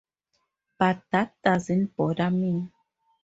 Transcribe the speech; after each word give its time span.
But 0.79 1.03
that 1.11 1.35
doesn't 1.43 1.95
bother 1.95 2.31
me. 2.31 2.71